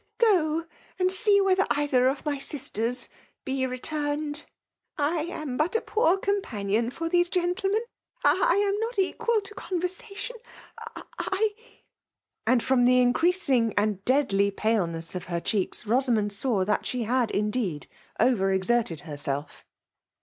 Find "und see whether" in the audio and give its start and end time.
0.99-1.67